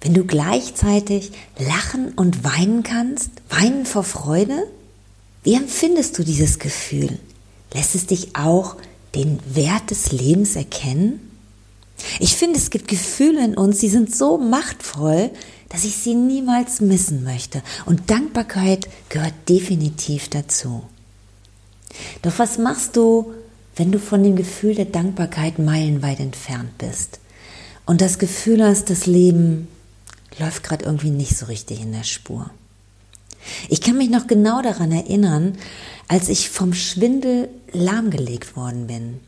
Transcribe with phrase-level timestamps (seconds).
[0.00, 4.66] Wenn du gleichzeitig lachen und weinen kannst, weinen vor Freude?
[5.42, 7.18] Wie empfindest du dieses Gefühl?
[7.72, 8.76] Lässt es dich auch
[9.14, 11.20] den Wert des Lebens erkennen?
[12.20, 15.30] Ich finde, es gibt Gefühle in uns, die sind so machtvoll,
[15.68, 17.62] dass ich sie niemals missen möchte.
[17.86, 20.84] Und Dankbarkeit gehört definitiv dazu.
[22.22, 23.32] Doch was machst du,
[23.74, 27.20] wenn du von dem Gefühl der Dankbarkeit meilenweit entfernt bist
[27.88, 29.66] und das Gefühl hast, das Leben
[30.38, 32.50] läuft gerade irgendwie nicht so richtig in der Spur.
[33.70, 35.56] Ich kann mich noch genau daran erinnern,
[36.06, 39.20] als ich vom Schwindel lahmgelegt worden bin.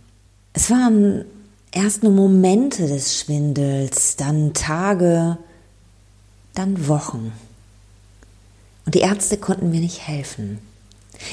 [0.53, 1.25] Es waren
[1.73, 5.39] erst nur Momente des Schwindels, dann Tage,
[6.55, 7.33] dann Wochen.
[8.85, 10.59] Und die Ärzte konnten mir nicht helfen.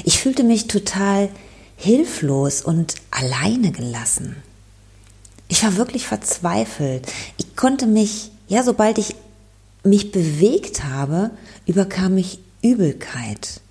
[0.06, 1.28] Ich fühlte mich total
[1.76, 4.38] hilflos und alleine gelassen.
[5.48, 7.12] Ich war wirklich verzweifelt.
[7.38, 9.16] Ich konnte mich, ja, sobald ich
[9.84, 11.32] mich bewegt habe,
[11.66, 13.62] überkam mich Übelkeit.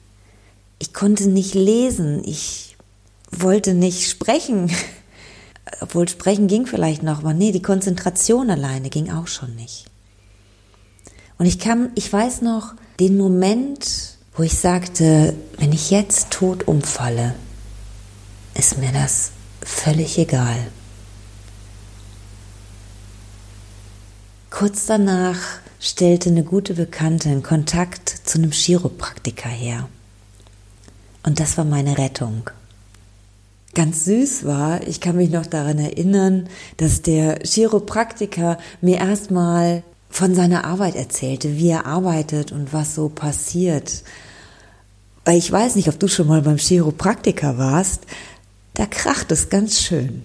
[0.78, 2.76] Ich konnte nicht lesen, ich
[3.30, 4.70] wollte nicht sprechen.
[5.80, 9.86] Obwohl sprechen ging vielleicht noch, aber nee, die Konzentration alleine ging auch schon nicht.
[11.38, 16.66] Und ich kam, ich weiß noch, den Moment, wo ich sagte, wenn ich jetzt tot
[16.66, 17.34] umfalle,
[18.54, 20.56] ist mir das völlig egal.
[24.58, 25.36] Kurz danach
[25.80, 29.86] stellte eine gute Bekannte einen Kontakt zu einem Chiropraktiker her.
[31.24, 32.48] Und das war meine Rettung.
[33.74, 36.48] Ganz süß war, ich kann mich noch daran erinnern,
[36.78, 43.10] dass der Chiropraktiker mir erstmal von seiner Arbeit erzählte, wie er arbeitet und was so
[43.10, 44.04] passiert.
[45.26, 48.06] Weil ich weiß nicht, ob du schon mal beim Chiropraktiker warst,
[48.72, 50.22] da kracht es ganz schön.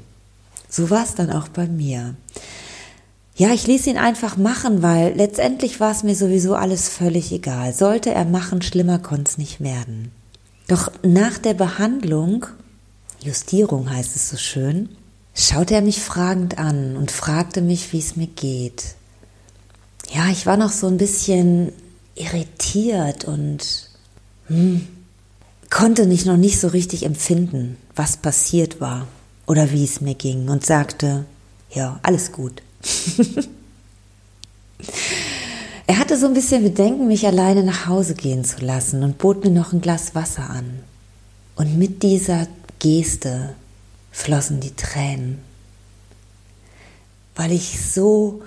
[0.69, 2.15] So war es dann auch bei mir.
[3.35, 7.73] Ja, ich ließ ihn einfach machen, weil letztendlich war es mir sowieso alles völlig egal.
[7.73, 10.11] Sollte er machen, schlimmer konnte es nicht werden.
[10.67, 12.45] Doch nach der Behandlung,
[13.23, 14.89] Justierung heißt es so schön,
[15.33, 18.95] schaute er mich fragend an und fragte mich, wie es mir geht.
[20.13, 21.71] Ja, ich war noch so ein bisschen
[22.15, 23.89] irritiert und
[24.47, 24.87] hm,
[25.69, 29.07] konnte mich noch nicht so richtig empfinden, was passiert war
[29.47, 31.25] oder wie es mir ging und sagte,
[31.73, 32.61] ja, alles gut.
[35.87, 39.43] er hatte so ein bisschen Bedenken, mich alleine nach Hause gehen zu lassen und bot
[39.43, 40.79] mir noch ein Glas Wasser an.
[41.55, 42.47] Und mit dieser
[42.79, 43.55] Geste
[44.11, 45.39] flossen die Tränen,
[47.35, 48.41] weil ich so,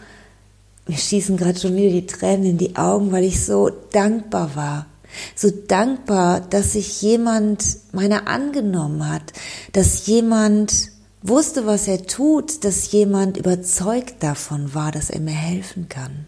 [0.86, 4.86] mir schießen gerade schon wieder die Tränen in die Augen, weil ich so dankbar war.
[5.36, 9.32] So dankbar, dass sich jemand meiner angenommen hat,
[9.72, 10.91] dass jemand
[11.24, 16.26] wusste, was er tut, dass jemand überzeugt davon war, dass er mir helfen kann.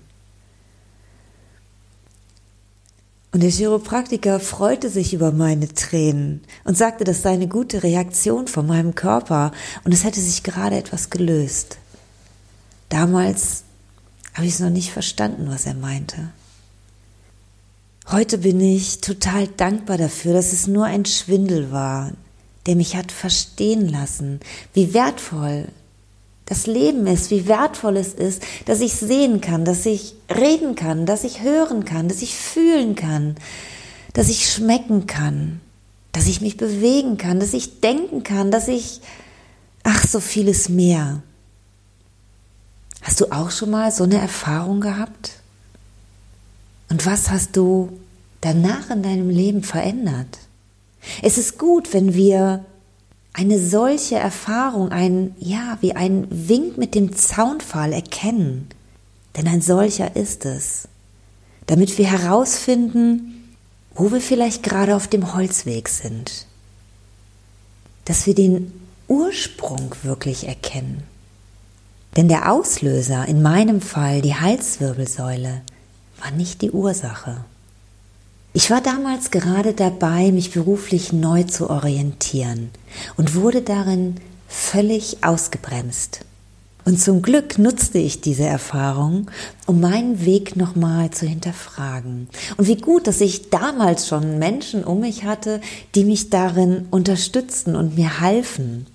[3.30, 8.48] Und der Chiropraktiker freute sich über meine Tränen und sagte, das sei eine gute Reaktion
[8.48, 9.52] von meinem Körper
[9.84, 11.76] und es hätte sich gerade etwas gelöst.
[12.88, 13.64] Damals
[14.32, 16.30] habe ich es noch nicht verstanden, was er meinte.
[18.08, 22.12] Heute bin ich total dankbar dafür, dass es nur ein Schwindel war,
[22.66, 24.40] der mich hat verstehen lassen,
[24.74, 25.68] wie wertvoll
[26.46, 31.04] das Leben ist, wie wertvoll es ist, dass ich sehen kann, dass ich reden kann,
[31.04, 33.34] dass ich hören kann, dass ich fühlen kann,
[34.12, 35.60] dass ich schmecken kann,
[36.12, 39.00] dass ich mich bewegen kann, dass ich denken kann, dass ich,
[39.82, 41.22] ach, so vieles mehr.
[43.02, 45.32] Hast du auch schon mal so eine Erfahrung gehabt?
[46.88, 47.98] Und was hast du
[48.40, 50.38] danach in deinem Leben verändert?
[51.22, 52.64] Es ist gut, wenn wir
[53.32, 58.68] eine solche Erfahrung, ein, ja, wie ein Wink mit dem Zaunpfahl erkennen.
[59.36, 60.88] Denn ein solcher ist es.
[61.66, 63.54] Damit wir herausfinden,
[63.94, 66.46] wo wir vielleicht gerade auf dem Holzweg sind.
[68.06, 68.72] Dass wir den
[69.08, 71.02] Ursprung wirklich erkennen.
[72.16, 75.60] Denn der Auslöser, in meinem Fall die Halswirbelsäule,
[76.22, 77.44] war nicht die Ursache.
[78.56, 82.70] Ich war damals gerade dabei, mich beruflich neu zu orientieren
[83.18, 84.14] und wurde darin
[84.48, 86.20] völlig ausgebremst.
[86.86, 89.30] Und zum Glück nutzte ich diese Erfahrung,
[89.66, 92.28] um meinen Weg nochmal zu hinterfragen.
[92.56, 95.60] Und wie gut, dass ich damals schon Menschen um mich hatte,
[95.94, 98.86] die mich darin unterstützten und mir halfen.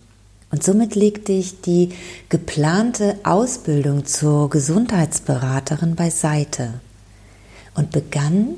[0.50, 1.90] Und somit legte ich die
[2.30, 6.81] geplante Ausbildung zur Gesundheitsberaterin beiseite
[7.75, 8.56] und begann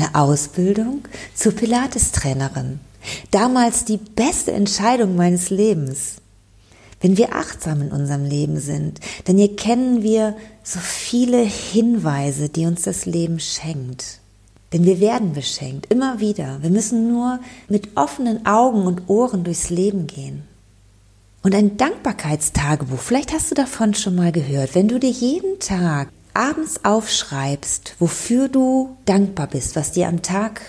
[0.00, 1.02] eine Ausbildung
[1.34, 2.80] zur Pilates-Trainerin.
[3.30, 6.16] Damals die beste Entscheidung meines Lebens.
[7.00, 12.82] Wenn wir achtsam in unserem Leben sind, dann erkennen wir so viele Hinweise, die uns
[12.82, 14.18] das Leben schenkt.
[14.72, 16.58] Denn wir werden beschenkt, immer wieder.
[16.62, 20.44] Wir müssen nur mit offenen Augen und Ohren durchs Leben gehen.
[21.42, 26.10] Und ein Dankbarkeitstagebuch, vielleicht hast du davon schon mal gehört, wenn du dir jeden Tag
[26.34, 30.60] abends aufschreibst, wofür du dankbar bist, was dir am Tag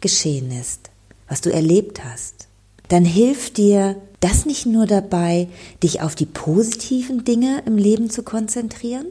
[0.00, 0.90] geschehen ist,
[1.28, 2.48] was du erlebt hast,
[2.88, 5.48] dann hilft dir das nicht nur dabei,
[5.82, 9.06] dich auf die positiven Dinge im Leben zu konzentrieren,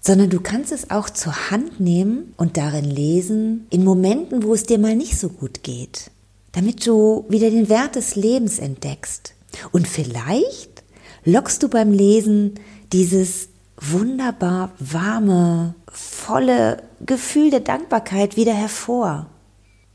[0.00, 4.62] sondern du kannst es auch zur Hand nehmen und darin lesen, in Momenten, wo es
[4.62, 6.10] dir mal nicht so gut geht,
[6.52, 9.34] damit du wieder den Wert des Lebens entdeckst.
[9.72, 10.84] Und vielleicht
[11.24, 12.54] lockst du beim Lesen
[12.92, 13.48] dieses
[13.80, 19.26] wunderbar warme, volle Gefühl der Dankbarkeit wieder hervor.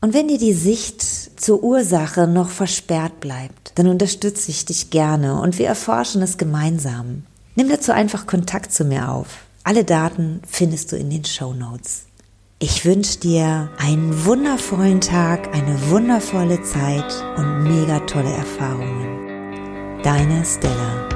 [0.00, 5.40] Und wenn dir die Sicht zur Ursache noch versperrt bleibt, dann unterstütze ich dich gerne
[5.40, 7.24] und wir erforschen es gemeinsam.
[7.54, 9.28] Nimm dazu einfach Kontakt zu mir auf.
[9.64, 12.06] Alle Daten findest du in den Show Notes.
[12.58, 20.00] Ich wünsche dir einen wundervollen Tag, eine wundervolle Zeit und mega tolle Erfahrungen.
[20.02, 21.11] Deine Stella.